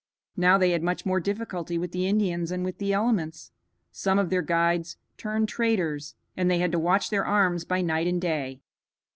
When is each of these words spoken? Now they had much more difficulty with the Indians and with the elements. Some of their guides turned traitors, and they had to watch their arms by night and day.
Now 0.35 0.57
they 0.57 0.71
had 0.71 0.81
much 0.81 1.05
more 1.05 1.19
difficulty 1.19 1.77
with 1.77 1.91
the 1.91 2.07
Indians 2.07 2.49
and 2.49 2.65
with 2.65 2.79
the 2.79 2.91
elements. 2.91 3.51
Some 3.91 4.17
of 4.17 4.31
their 4.31 4.41
guides 4.41 4.97
turned 5.15 5.47
traitors, 5.47 6.15
and 6.35 6.49
they 6.49 6.57
had 6.57 6.71
to 6.71 6.79
watch 6.79 7.11
their 7.11 7.23
arms 7.23 7.65
by 7.65 7.81
night 7.81 8.07
and 8.07 8.19
day. 8.19 8.61